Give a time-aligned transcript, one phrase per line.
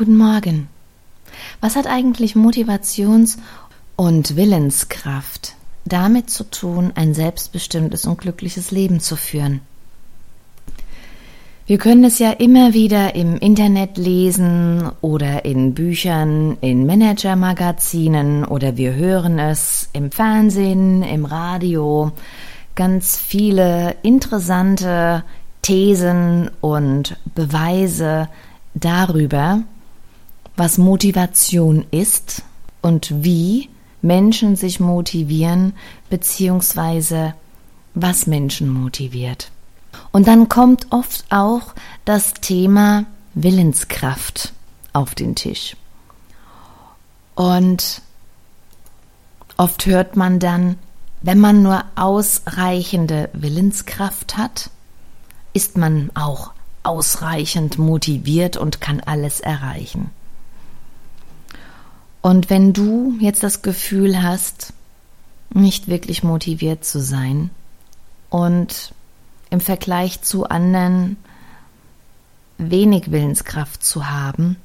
[0.00, 0.70] Guten Morgen.
[1.60, 3.36] Was hat eigentlich Motivations-
[3.96, 9.60] und Willenskraft damit zu tun, ein selbstbestimmtes und glückliches Leben zu führen?
[11.66, 18.78] Wir können es ja immer wieder im Internet lesen oder in Büchern, in Managermagazinen oder
[18.78, 22.12] wir hören es im Fernsehen, im Radio.
[22.74, 25.24] Ganz viele interessante
[25.60, 28.30] Thesen und Beweise
[28.72, 29.62] darüber,
[30.60, 32.42] was Motivation ist
[32.82, 33.70] und wie
[34.02, 35.72] Menschen sich motivieren,
[36.10, 37.32] beziehungsweise
[37.94, 39.52] was Menschen motiviert.
[40.12, 44.52] Und dann kommt oft auch das Thema Willenskraft
[44.92, 45.78] auf den Tisch.
[47.34, 48.02] Und
[49.56, 50.76] oft hört man dann,
[51.22, 54.68] wenn man nur ausreichende Willenskraft hat,
[55.54, 60.10] ist man auch ausreichend motiviert und kann alles erreichen.
[62.22, 64.72] Und wenn du jetzt das Gefühl hast,
[65.52, 67.50] nicht wirklich motiviert zu sein
[68.28, 68.94] und
[69.50, 71.16] im Vergleich zu anderen
[72.58, 74.56] wenig Willenskraft zu haben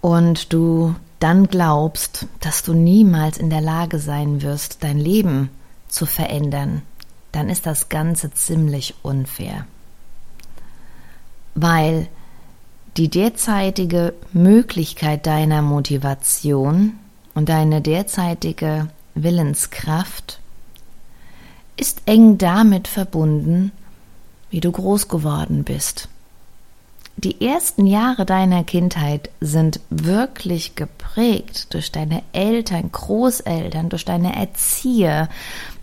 [0.00, 5.50] und du dann glaubst, dass du niemals in der Lage sein wirst, dein Leben
[5.88, 6.82] zu verändern,
[7.32, 9.66] dann ist das Ganze ziemlich unfair.
[11.54, 12.08] Weil
[12.96, 16.92] die derzeitige Möglichkeit deiner Motivation
[17.34, 20.40] und deine derzeitige Willenskraft
[21.76, 23.72] ist eng damit verbunden,
[24.50, 26.08] wie du groß geworden bist.
[27.16, 35.28] Die ersten Jahre deiner Kindheit sind wirklich geprägt durch deine Eltern, Großeltern, durch deine Erzieher,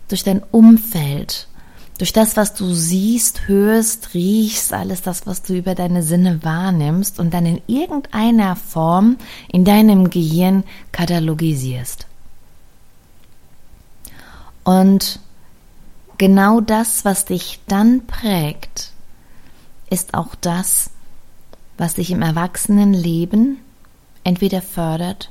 [0.08, 1.48] durch dein Umfeld,
[1.98, 7.18] durch das, was du siehst, hörst, riechst, alles das, was du über deine Sinne wahrnimmst
[7.18, 12.06] und dann in irgendeiner Form in deinem Gehirn katalogisierst.
[14.64, 15.20] Und
[16.18, 18.92] genau das, was dich dann prägt,
[19.90, 20.90] ist auch das,
[21.76, 23.58] was dich im Erwachsenenleben
[24.24, 25.30] entweder fördert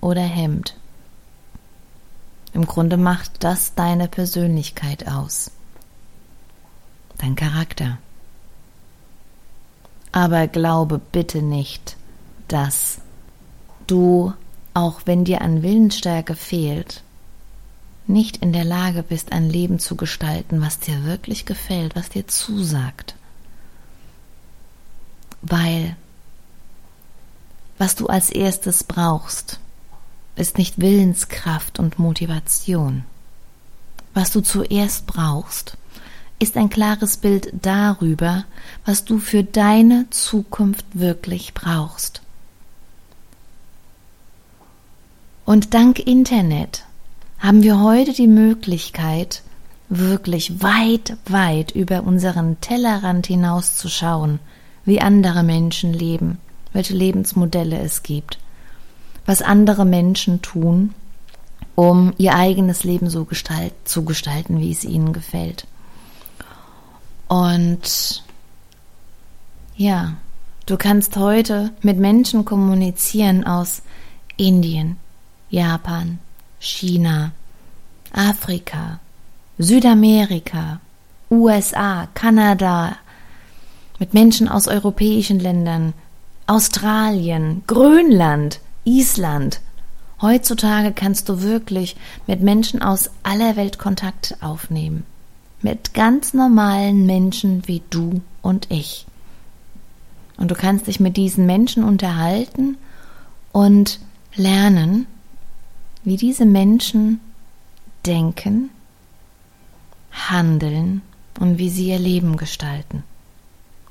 [0.00, 0.74] oder hemmt.
[2.62, 5.50] Im Grunde macht das deine Persönlichkeit aus
[7.18, 7.98] dein Charakter.
[10.12, 11.96] Aber glaube bitte nicht,
[12.46, 13.00] dass
[13.88, 14.32] du,
[14.74, 17.02] auch wenn dir an Willensstärke fehlt,
[18.06, 22.28] nicht in der Lage bist, ein Leben zu gestalten, was dir wirklich gefällt, was dir
[22.28, 23.16] zusagt.
[25.40, 25.96] Weil
[27.76, 29.58] was du als erstes brauchst,
[30.36, 33.04] ist nicht Willenskraft und Motivation.
[34.14, 35.76] Was du zuerst brauchst,
[36.38, 38.44] ist ein klares Bild darüber,
[38.84, 42.20] was du für deine Zukunft wirklich brauchst.
[45.44, 46.84] Und dank Internet
[47.38, 49.42] haben wir heute die Möglichkeit,
[49.88, 54.38] wirklich weit, weit über unseren Tellerrand hinauszuschauen,
[54.84, 56.38] wie andere Menschen leben,
[56.72, 58.38] welche Lebensmodelle es gibt,
[59.26, 60.94] was andere Menschen tun,
[61.74, 65.66] um ihr eigenes Leben so gestalt, zu gestalten, wie es ihnen gefällt.
[67.28, 68.24] Und
[69.76, 70.14] ja,
[70.66, 73.82] du kannst heute mit Menschen kommunizieren aus
[74.36, 74.96] Indien,
[75.48, 76.18] Japan,
[76.58, 77.32] China,
[78.12, 79.00] Afrika,
[79.58, 80.80] Südamerika,
[81.30, 82.96] USA, Kanada,
[83.98, 85.94] mit Menschen aus europäischen Ländern,
[86.46, 89.60] Australien, Grönland, Island.
[90.20, 95.04] Heutzutage kannst du wirklich mit Menschen aus aller Welt Kontakt aufnehmen
[95.62, 99.06] mit ganz normalen Menschen wie du und ich.
[100.36, 102.76] Und du kannst dich mit diesen Menschen unterhalten
[103.52, 104.00] und
[104.34, 105.06] lernen,
[106.02, 107.20] wie diese Menschen
[108.04, 108.70] denken,
[110.10, 111.02] handeln
[111.38, 113.04] und wie sie ihr Leben gestalten.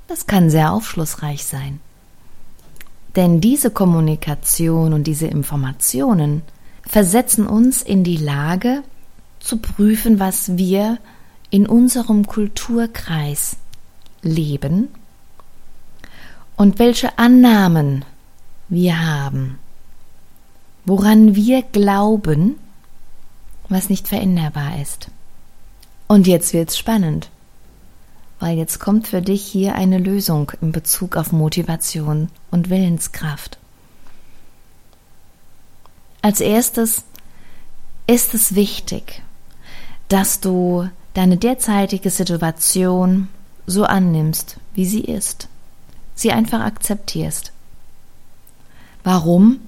[0.08, 1.79] Das kann sehr aufschlussreich sein.
[3.16, 6.44] Denn diese Kommunikation und diese Informationen
[6.84, 8.84] versetzen uns in die Lage
[9.40, 10.97] zu prüfen, was wir
[11.50, 13.58] in unserem Kulturkreis
[14.22, 14.88] leben
[16.56, 18.06] und welche Annahmen
[18.70, 19.59] wir haben,
[20.85, 22.56] woran wir glauben,
[23.68, 25.09] was nicht veränderbar ist.
[26.08, 27.30] Und jetzt wird's spannend,
[28.41, 33.59] weil jetzt kommt für dich hier eine Lösung in Bezug auf Motivation und Willenskraft.
[36.23, 37.03] Als erstes
[38.08, 39.22] ist es wichtig,
[40.08, 43.28] dass du deine derzeitige Situation
[43.67, 45.47] so annimmst, wie sie ist,
[46.16, 47.52] sie einfach akzeptierst.
[49.03, 49.59] Warum?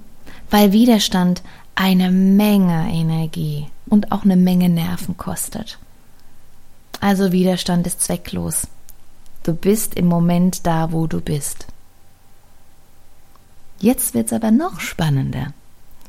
[0.49, 1.43] Weil Widerstand
[1.75, 5.77] eine Menge Energie und auch eine Menge Nerven kostet.
[7.03, 8.65] Also Widerstand ist zwecklos.
[9.43, 11.67] Du bist im Moment da, wo du bist.
[13.77, 15.47] Jetzt wird's aber noch spannender,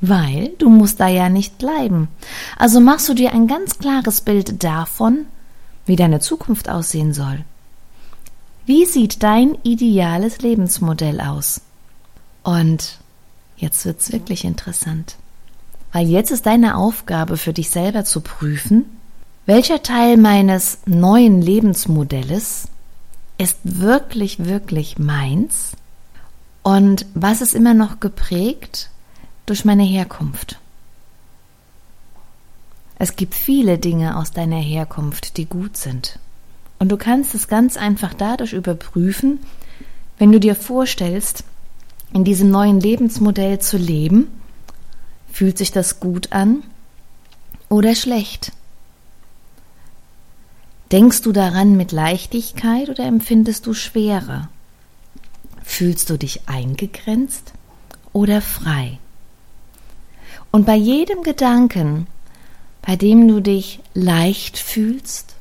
[0.00, 2.06] weil du musst da ja nicht bleiben.
[2.56, 5.26] Also machst du dir ein ganz klares Bild davon,
[5.84, 7.44] wie deine Zukunft aussehen soll.
[8.64, 11.60] Wie sieht dein ideales Lebensmodell aus?
[12.44, 13.00] Und
[13.56, 15.16] jetzt wird's wirklich interessant.
[15.90, 18.84] Weil jetzt ist deine Aufgabe für dich selber zu prüfen,
[19.46, 22.68] welcher Teil meines neuen Lebensmodells
[23.36, 25.72] ist wirklich, wirklich meins
[26.62, 28.90] und was ist immer noch geprägt
[29.44, 30.58] durch meine Herkunft.
[32.98, 36.18] Es gibt viele Dinge aus deiner Herkunft, die gut sind.
[36.78, 39.40] Und du kannst es ganz einfach dadurch überprüfen,
[40.16, 41.44] wenn du dir vorstellst,
[42.12, 44.28] in diesem neuen Lebensmodell zu leben,
[45.30, 46.62] fühlt sich das gut an
[47.68, 48.52] oder schlecht?
[50.94, 54.48] Denkst du daran mit Leichtigkeit oder empfindest du Schwere?
[55.64, 57.52] Fühlst du dich eingegrenzt
[58.12, 59.00] oder frei?
[60.52, 62.06] Und bei jedem Gedanken,
[62.80, 65.34] bei dem du dich leicht fühlst,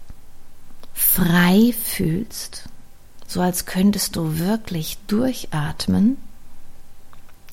[0.91, 2.67] frei fühlst,
[3.27, 6.17] so als könntest du wirklich durchatmen,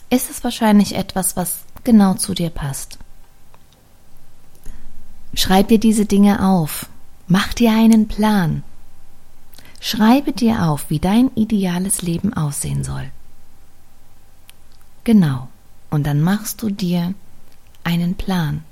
[0.08, 2.96] ist es wahrscheinlich etwas, was genau zu dir passt.
[5.34, 6.86] Schreib dir diese Dinge auf,
[7.30, 8.62] mach dir einen Plan,
[9.80, 13.10] schreibe dir auf, wie dein ideales Leben aussehen soll.
[15.04, 15.48] Genau,
[15.88, 17.14] und dann machst du dir
[17.84, 18.64] einen Plan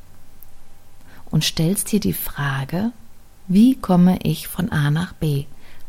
[1.31, 2.93] und stellst dir die Frage,
[3.47, 5.47] wie komme ich von A nach B?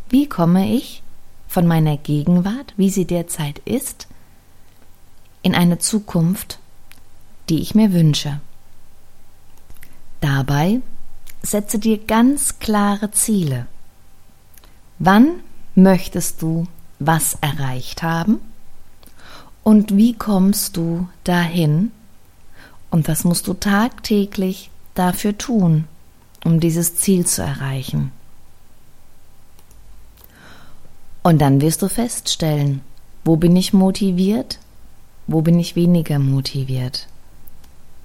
[0.10, 1.04] Wie komme ich
[1.48, 4.08] von meiner Gegenwart, wie sie derzeit ist,
[5.42, 6.60] in eine Zukunft,
[7.50, 8.40] die ich mir wünsche.
[10.22, 10.82] Dabei
[11.42, 13.68] setze dir ganz klare Ziele.
[15.00, 15.42] Wann
[15.76, 16.68] möchtest du
[17.00, 18.40] was erreicht haben?
[19.64, 21.92] Und wie kommst du dahin?
[22.90, 25.86] Und was musst du tagtäglich dafür tun,
[26.44, 28.12] um dieses Ziel zu erreichen?
[31.22, 32.82] Und dann wirst du feststellen,
[33.24, 34.60] wo bin ich motiviert,
[35.28, 37.08] wo bin ich weniger motiviert,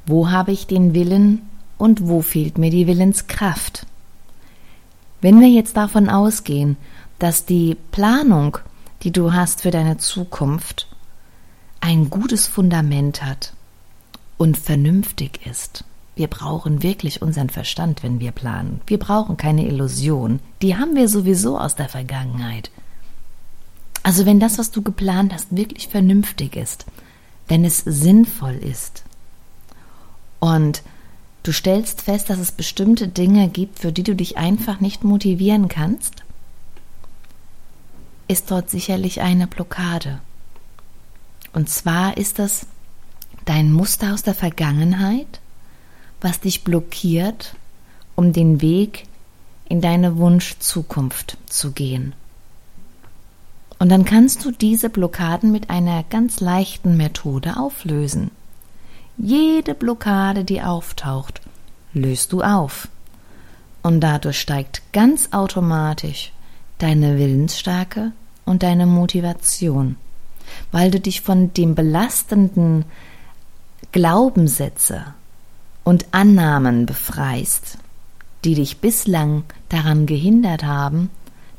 [0.06, 1.48] wo habe ich den Willen
[1.84, 3.84] und wo fehlt mir die Willenskraft.
[5.20, 6.78] Wenn wir jetzt davon ausgehen,
[7.19, 8.56] dass die Planung,
[9.02, 10.88] die du hast für deine Zukunft,
[11.82, 13.52] ein gutes Fundament hat
[14.38, 15.84] und vernünftig ist,
[16.16, 18.81] wir brauchen wirklich unseren Verstand, wenn wir planen.
[18.86, 20.40] Wir brauchen keine Illusion.
[20.62, 22.70] Die haben wir sowieso aus der Vergangenheit.
[24.02, 26.86] Also wenn das, was du geplant hast, wirklich vernünftig ist,
[27.46, 29.04] wenn es sinnvoll ist
[30.40, 30.82] und
[31.44, 35.69] du stellst fest, dass es bestimmte Dinge gibt, für die du dich einfach nicht motivieren
[35.69, 36.25] kannst,
[38.26, 40.20] ist dort sicherlich eine Blockade.
[41.52, 42.67] Und zwar ist das
[43.44, 45.41] dein Muster aus der Vergangenheit,
[46.20, 47.55] was dich blockiert,
[48.17, 49.05] um den Weg
[49.69, 52.14] in deine Wunschzukunft zu gehen.
[53.79, 58.31] Und dann kannst du diese Blockaden mit einer ganz leichten Methode auflösen.
[59.16, 61.40] Jede Blockade, die auftaucht,
[61.92, 62.88] löst du auf.
[63.82, 66.32] Und dadurch steigt ganz automatisch
[66.78, 68.12] deine Willensstärke
[68.44, 69.96] und deine Motivation,
[70.72, 72.84] weil du dich von dem belastenden
[73.92, 75.04] Glaubenssätze
[75.84, 77.78] und Annahmen befreist,
[78.44, 81.10] die dich bislang daran gehindert haben,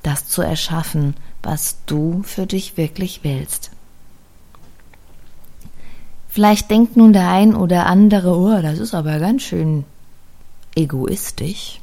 [0.04, 3.72] das zu erschaffen, was du für dich wirklich willst.
[6.36, 9.86] Vielleicht denkt nun der ein oder andere, oh, das ist aber ganz schön
[10.76, 11.80] egoistisch.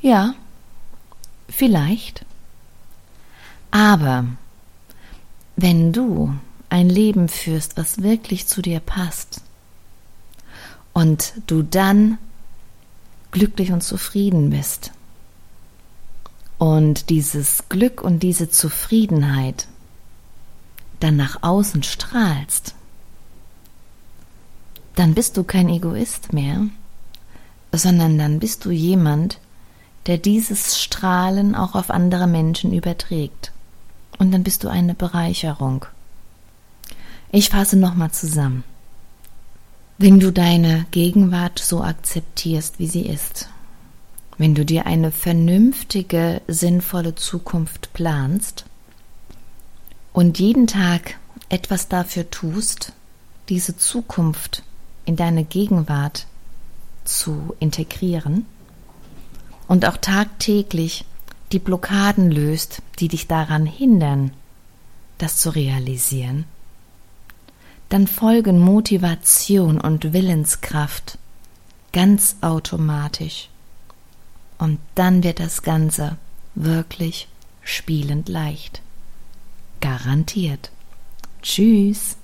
[0.00, 0.32] Ja,
[1.50, 2.24] vielleicht.
[3.70, 4.24] Aber
[5.54, 6.34] wenn du
[6.70, 9.42] ein Leben führst, was wirklich zu dir passt,
[10.94, 12.16] und du dann
[13.32, 14.92] glücklich und zufrieden bist,
[16.56, 19.68] und dieses Glück und diese Zufriedenheit
[21.02, 22.74] dann nach außen strahlst,
[24.94, 26.66] dann bist du kein Egoist mehr,
[27.72, 29.38] sondern dann bist du jemand,
[30.06, 33.52] der dieses Strahlen auch auf andere Menschen überträgt.
[34.18, 35.86] Und dann bist du eine Bereicherung.
[37.30, 38.64] Ich fasse nochmal zusammen.
[39.96, 43.48] Wenn du deine Gegenwart so akzeptierst, wie sie ist,
[44.36, 48.64] wenn du dir eine vernünftige, sinnvolle Zukunft planst
[50.12, 52.92] und jeden Tag etwas dafür tust,
[53.48, 54.62] diese Zukunft
[55.04, 56.26] in deine Gegenwart
[57.04, 58.46] zu integrieren
[59.68, 61.04] und auch tagtäglich
[61.50, 64.32] die Blockaden löst, die dich daran hindern,
[65.18, 66.44] das zu realisieren,
[67.88, 71.18] dann folgen Motivation und Willenskraft
[71.92, 73.50] ganz automatisch.
[74.58, 76.16] Und dann wird das Ganze
[76.54, 77.28] wirklich
[77.62, 78.80] spielend leicht.
[79.82, 80.70] Garantiert.
[81.42, 82.16] Tschüss.